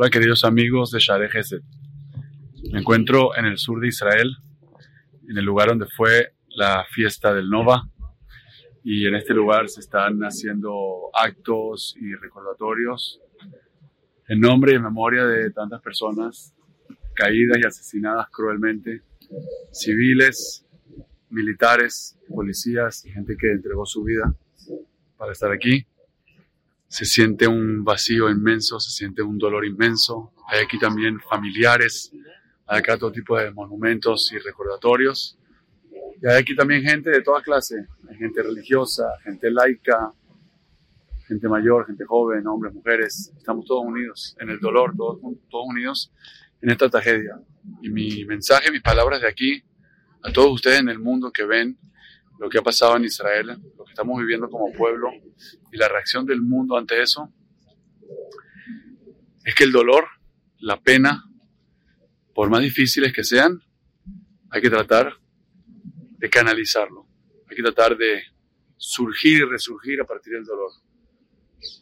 Hola 0.00 0.10
queridos 0.10 0.44
amigos 0.44 0.92
de 0.92 1.00
Share 1.00 1.28
Gesed. 1.28 1.60
Me 2.70 2.78
encuentro 2.78 3.36
en 3.36 3.46
el 3.46 3.58
sur 3.58 3.80
de 3.80 3.88
Israel, 3.88 4.30
en 5.28 5.36
el 5.36 5.44
lugar 5.44 5.70
donde 5.70 5.86
fue 5.86 6.34
la 6.50 6.84
fiesta 6.88 7.34
del 7.34 7.50
Nova. 7.50 7.82
Y 8.84 9.08
en 9.08 9.16
este 9.16 9.34
lugar 9.34 9.68
se 9.68 9.80
están 9.80 10.20
haciendo 10.20 11.10
actos 11.12 11.96
y 12.00 12.14
recordatorios 12.14 13.20
en 14.28 14.38
nombre 14.38 14.70
y 14.70 14.76
en 14.76 14.84
memoria 14.84 15.24
de 15.24 15.50
tantas 15.50 15.82
personas 15.82 16.54
caídas 17.16 17.58
y 17.60 17.66
asesinadas 17.66 18.28
cruelmente, 18.30 19.02
civiles, 19.72 20.64
militares, 21.28 22.16
policías 22.28 23.02
gente 23.02 23.36
que 23.36 23.50
entregó 23.50 23.84
su 23.84 24.04
vida 24.04 24.32
para 25.16 25.32
estar 25.32 25.50
aquí 25.50 25.84
se 26.88 27.04
siente 27.04 27.46
un 27.46 27.84
vacío 27.84 28.30
inmenso, 28.30 28.80
se 28.80 28.90
siente 28.90 29.22
un 29.22 29.38
dolor 29.38 29.64
inmenso. 29.66 30.32
Hay 30.48 30.64
aquí 30.64 30.78
también 30.78 31.20
familiares, 31.20 32.10
hay 32.66 32.78
acá 32.78 32.96
todo 32.96 33.12
tipo 33.12 33.36
de 33.38 33.50
monumentos 33.50 34.32
y 34.32 34.38
recordatorios. 34.38 35.38
Y 36.20 36.26
hay 36.26 36.40
aquí 36.40 36.56
también 36.56 36.82
gente 36.82 37.10
de 37.10 37.22
toda 37.22 37.42
clase, 37.42 37.86
hay 38.08 38.16
gente 38.16 38.42
religiosa, 38.42 39.04
gente 39.22 39.50
laica, 39.50 40.12
gente 41.26 41.46
mayor, 41.46 41.86
gente 41.86 42.04
joven, 42.04 42.46
hombres, 42.46 42.74
mujeres. 42.74 43.32
Estamos 43.36 43.66
todos 43.66 43.84
unidos 43.84 44.34
en 44.40 44.48
el 44.48 44.58
dolor, 44.58 44.94
todos, 44.96 45.20
todos 45.50 45.66
unidos 45.68 46.10
en 46.62 46.70
esta 46.70 46.88
tragedia. 46.88 47.38
Y 47.82 47.90
mi 47.90 48.24
mensaje, 48.24 48.72
mis 48.72 48.82
palabras 48.82 49.20
de 49.20 49.28
aquí 49.28 49.62
a 50.22 50.32
todos 50.32 50.52
ustedes 50.52 50.80
en 50.80 50.88
el 50.88 50.98
mundo 50.98 51.30
que 51.30 51.44
ven 51.44 51.78
lo 52.38 52.48
que 52.48 52.58
ha 52.58 52.62
pasado 52.62 52.96
en 52.96 53.04
Israel, 53.04 53.58
lo 53.76 53.84
que 53.84 53.90
estamos 53.90 54.18
viviendo 54.18 54.48
como 54.48 54.72
pueblo 54.72 55.10
y 55.72 55.76
la 55.76 55.88
reacción 55.88 56.24
del 56.24 56.40
mundo 56.40 56.76
ante 56.76 57.02
eso, 57.02 57.32
es 59.44 59.54
que 59.54 59.64
el 59.64 59.72
dolor, 59.72 60.06
la 60.60 60.80
pena, 60.80 61.24
por 62.34 62.50
más 62.50 62.60
difíciles 62.60 63.12
que 63.12 63.24
sean, 63.24 63.60
hay 64.50 64.60
que 64.60 64.70
tratar 64.70 65.14
de 66.18 66.30
canalizarlo, 66.30 67.06
hay 67.48 67.56
que 67.56 67.62
tratar 67.62 67.96
de 67.96 68.22
surgir 68.76 69.40
y 69.40 69.44
resurgir 69.44 70.00
a 70.00 70.04
partir 70.04 70.34
del 70.34 70.44
dolor. 70.44 70.70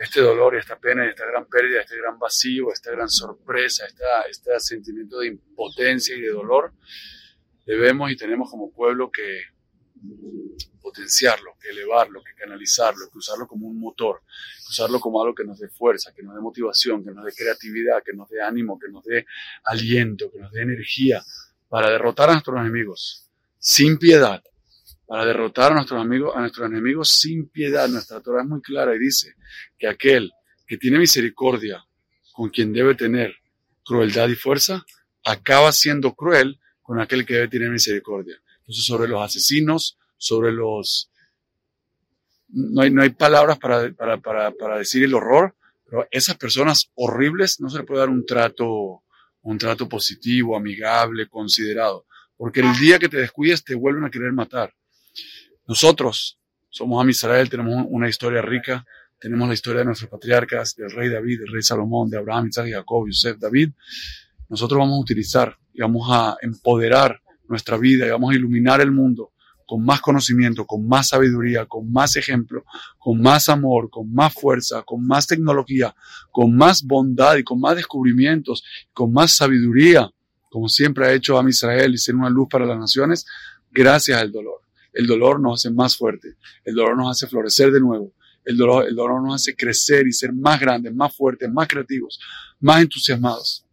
Este 0.00 0.20
dolor 0.20 0.54
y 0.54 0.58
esta 0.58 0.78
pena 0.78 1.06
y 1.06 1.08
esta 1.08 1.24
gran 1.24 1.46
pérdida, 1.46 1.80
este 1.80 1.96
gran 1.96 2.18
vacío, 2.18 2.70
esta 2.70 2.90
gran 2.90 3.08
sorpresa, 3.08 3.86
este 4.28 4.60
sentimiento 4.60 5.20
de 5.20 5.28
impotencia 5.28 6.14
y 6.14 6.20
de 6.20 6.28
dolor, 6.28 6.74
debemos 7.64 8.10
y 8.10 8.16
tenemos 8.16 8.50
como 8.50 8.70
pueblo 8.70 9.10
que 9.10 9.40
potenciarlo, 10.80 11.56
elevarlo, 11.62 12.22
canalizarlo, 12.38 13.08
que 13.10 13.18
usarlo 13.18 13.46
como 13.46 13.68
un 13.68 13.78
motor, 13.78 14.22
usarlo 14.68 15.00
como 15.00 15.22
algo 15.22 15.34
que 15.34 15.44
nos 15.44 15.58
dé 15.58 15.68
fuerza, 15.68 16.12
que 16.12 16.22
nos 16.22 16.34
dé 16.34 16.40
motivación, 16.40 17.04
que 17.04 17.12
nos 17.12 17.24
dé 17.24 17.32
creatividad, 17.32 18.02
que 18.04 18.12
nos 18.12 18.28
dé 18.28 18.42
ánimo, 18.42 18.78
que 18.78 18.88
nos 18.88 19.04
dé 19.04 19.26
aliento, 19.64 20.30
que 20.30 20.40
nos 20.40 20.52
dé 20.52 20.62
energía 20.62 21.22
para 21.68 21.90
derrotar 21.90 22.30
a 22.30 22.32
nuestros 22.32 22.60
enemigos 22.60 23.28
sin 23.58 23.96
piedad, 23.96 24.42
para 25.06 25.24
derrotar 25.24 25.72
a 25.72 25.76
nuestros 25.76 26.00
amigos, 26.00 26.34
a 26.34 26.40
nuestros 26.40 26.68
enemigos 26.68 27.08
sin 27.10 27.48
piedad. 27.48 27.88
Nuestra 27.88 28.20
Torah 28.20 28.42
es 28.42 28.48
muy 28.48 28.60
clara 28.60 28.94
y 28.94 28.98
dice 28.98 29.34
que 29.78 29.86
aquel 29.86 30.32
que 30.66 30.78
tiene 30.78 30.98
misericordia 30.98 31.84
con 32.32 32.50
quien 32.50 32.72
debe 32.72 32.94
tener 32.94 33.36
crueldad 33.84 34.28
y 34.28 34.34
fuerza, 34.34 34.84
acaba 35.24 35.72
siendo 35.72 36.14
cruel 36.14 36.58
con 36.82 37.00
aquel 37.00 37.24
que 37.26 37.34
debe 37.34 37.48
tener 37.48 37.70
misericordia. 37.70 38.40
Sobre 38.72 39.08
los 39.08 39.20
asesinos, 39.20 39.98
sobre 40.16 40.52
los... 40.52 41.10
No 42.48 42.82
hay, 42.82 42.90
no 42.90 43.02
hay 43.02 43.10
palabras 43.10 43.58
para, 43.58 43.92
para, 43.92 44.18
para, 44.18 44.50
para 44.50 44.78
decir 44.78 45.02
el 45.04 45.14
horror, 45.14 45.54
pero 45.84 46.06
esas 46.10 46.36
personas 46.36 46.90
horribles 46.94 47.60
no 47.60 47.70
se 47.70 47.78
les 47.78 47.86
puede 47.86 48.00
dar 48.00 48.10
un 48.10 48.26
trato, 48.26 49.02
un 49.42 49.58
trato 49.58 49.88
positivo, 49.88 50.56
amigable, 50.56 51.28
considerado, 51.28 52.06
porque 52.36 52.60
el 52.60 52.74
día 52.78 52.98
que 52.98 53.08
te 53.08 53.18
descuides 53.18 53.64
te 53.64 53.74
vuelven 53.74 54.04
a 54.04 54.10
querer 54.10 54.32
matar. 54.32 54.74
Nosotros 55.66 56.38
somos 56.68 57.04
a 57.04 57.08
Israel, 57.08 57.48
tenemos 57.48 57.86
una 57.88 58.08
historia 58.08 58.42
rica, 58.42 58.84
tenemos 59.18 59.46
la 59.46 59.54
historia 59.54 59.80
de 59.80 59.84
nuestros 59.84 60.10
patriarcas, 60.10 60.74
del 60.74 60.90
rey 60.90 61.08
David, 61.08 61.40
del 61.40 61.52
rey 61.52 61.62
Salomón, 61.62 62.10
de 62.10 62.18
Abraham, 62.18 62.48
Isaac, 62.48 62.68
Jacob, 62.70 63.06
Yosef, 63.06 63.38
David. 63.38 63.70
Nosotros 64.48 64.78
vamos 64.78 64.96
a 64.96 65.00
utilizar 65.00 65.56
y 65.72 65.80
vamos 65.80 66.08
a 66.10 66.36
empoderar 66.42 67.20
nuestra 67.52 67.76
vida 67.76 68.06
y 68.06 68.10
vamos 68.10 68.32
a 68.32 68.36
iluminar 68.36 68.80
el 68.80 68.90
mundo 68.90 69.32
con 69.66 69.84
más 69.84 70.00
conocimiento, 70.00 70.66
con 70.66 70.86
más 70.86 71.08
sabiduría, 71.08 71.66
con 71.66 71.90
más 71.90 72.16
ejemplo, 72.16 72.64
con 72.98 73.22
más 73.22 73.48
amor, 73.48 73.88
con 73.90 74.12
más 74.12 74.34
fuerza, 74.34 74.82
con 74.82 75.06
más 75.06 75.26
tecnología, 75.26 75.94
con 76.30 76.54
más 76.56 76.82
bondad 76.82 77.36
y 77.36 77.42
con 77.42 77.60
más 77.60 77.76
descubrimientos, 77.76 78.62
con 78.92 79.12
más 79.12 79.32
sabiduría, 79.32 80.10
como 80.50 80.68
siempre 80.68 81.06
ha 81.06 81.12
hecho 81.12 81.38
a 81.38 81.48
Israel 81.48 81.94
y 81.94 81.98
ser 81.98 82.14
una 82.14 82.28
luz 82.28 82.48
para 82.50 82.66
las 82.66 82.78
naciones, 82.78 83.24
gracias 83.70 84.20
al 84.20 84.30
dolor. 84.30 84.60
El 84.92 85.06
dolor 85.06 85.40
nos 85.40 85.60
hace 85.60 85.72
más 85.72 85.96
fuerte, 85.96 86.36
el 86.64 86.74
dolor 86.74 86.96
nos 86.96 87.10
hace 87.10 87.26
florecer 87.26 87.70
de 87.72 87.80
nuevo, 87.80 88.12
el 88.44 88.56
dolor, 88.56 88.86
el 88.86 88.94
dolor 88.94 89.22
nos 89.22 89.36
hace 89.36 89.56
crecer 89.56 90.06
y 90.06 90.12
ser 90.12 90.34
más 90.34 90.60
grandes, 90.60 90.94
más 90.94 91.16
fuertes, 91.16 91.50
más 91.50 91.66
creativos, 91.66 92.20
más 92.60 92.82
entusiasmados. 92.82 93.64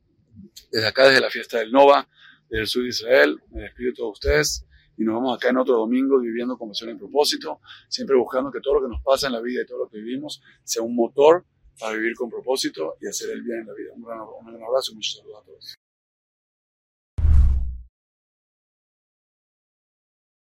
Desde 0.71 0.87
acá, 0.87 1.07
desde 1.07 1.19
la 1.19 1.29
fiesta 1.29 1.57
del 1.57 1.71
Nova, 1.71 2.07
desde 2.49 2.61
el 2.61 2.67
sur 2.67 2.83
de 2.83 2.89
Israel, 2.89 3.41
me 3.51 3.61
despido 3.61 3.91
de 3.91 3.95
todos 3.95 4.11
ustedes 4.13 4.65
y 4.97 5.03
nos 5.03 5.15
vemos 5.15 5.37
acá 5.37 5.49
en 5.49 5.57
otro 5.57 5.77
domingo 5.77 6.19
viviendo 6.19 6.57
conversión 6.57 6.89
en 6.89 6.97
propósito, 6.97 7.61
siempre 7.87 8.17
buscando 8.17 8.51
que 8.51 8.59
todo 8.59 8.75
lo 8.75 8.81
que 8.81 8.89
nos 8.89 9.01
pasa 9.01 9.27
en 9.27 9.33
la 9.33 9.41
vida 9.41 9.61
y 9.61 9.65
todo 9.65 9.85
lo 9.85 9.89
que 9.89 9.97
vivimos 9.97 10.41
sea 10.63 10.81
un 10.81 10.95
motor 10.95 11.45
para 11.79 11.95
vivir 11.95 12.15
con 12.15 12.29
propósito 12.29 12.97
y 12.99 13.07
hacer 13.07 13.29
el 13.29 13.41
bien 13.41 13.61
en 13.61 13.67
la 13.67 13.73
vida. 13.73 13.93
Un 13.95 14.03
gran, 14.03 14.19
un 14.19 14.45
gran 14.45 14.61
abrazo 14.61 14.91
y 14.91 14.95
muchos 14.95 15.17
saludos 15.17 15.41
a 15.41 15.45
todos. 15.45 15.75